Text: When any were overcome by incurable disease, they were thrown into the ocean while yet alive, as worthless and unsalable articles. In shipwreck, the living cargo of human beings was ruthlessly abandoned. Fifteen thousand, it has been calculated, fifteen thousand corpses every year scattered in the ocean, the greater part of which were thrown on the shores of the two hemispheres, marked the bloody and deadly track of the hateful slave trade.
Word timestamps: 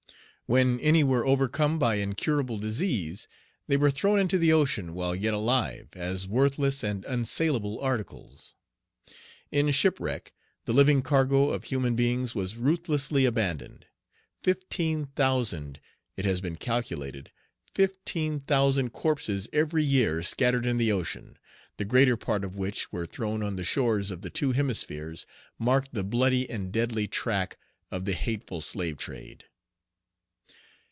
When 0.47 0.81
any 0.81 1.01
were 1.01 1.25
overcome 1.25 1.79
by 1.79 1.95
incurable 1.95 2.57
disease, 2.57 3.29
they 3.67 3.77
were 3.77 3.89
thrown 3.89 4.19
into 4.19 4.37
the 4.37 4.51
ocean 4.51 4.93
while 4.93 5.15
yet 5.15 5.33
alive, 5.33 5.87
as 5.93 6.27
worthless 6.27 6.83
and 6.83 7.05
unsalable 7.05 7.79
articles. 7.79 8.53
In 9.49 9.71
shipwreck, 9.71 10.33
the 10.65 10.73
living 10.73 11.03
cargo 11.03 11.51
of 11.51 11.63
human 11.63 11.95
beings 11.95 12.35
was 12.35 12.57
ruthlessly 12.57 13.23
abandoned. 13.23 13.85
Fifteen 14.43 15.05
thousand, 15.05 15.79
it 16.17 16.25
has 16.25 16.41
been 16.41 16.57
calculated, 16.57 17.31
fifteen 17.73 18.41
thousand 18.41 18.89
corpses 18.89 19.47
every 19.53 19.85
year 19.85 20.21
scattered 20.21 20.65
in 20.65 20.75
the 20.75 20.91
ocean, 20.91 21.37
the 21.77 21.85
greater 21.85 22.17
part 22.17 22.43
of 22.43 22.57
which 22.57 22.91
were 22.91 23.05
thrown 23.05 23.41
on 23.41 23.55
the 23.55 23.63
shores 23.63 24.11
of 24.11 24.21
the 24.21 24.29
two 24.29 24.51
hemispheres, 24.51 25.25
marked 25.57 25.93
the 25.93 26.03
bloody 26.03 26.49
and 26.49 26.73
deadly 26.73 27.07
track 27.07 27.57
of 27.89 28.03
the 28.03 28.11
hateful 28.11 28.59
slave 28.59 28.97
trade. 28.97 29.45